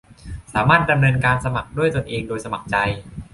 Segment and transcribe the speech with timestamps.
[0.53, 2.75] สามารถดำเนินการสมัครด้วยตนเองโดยสมัครใจ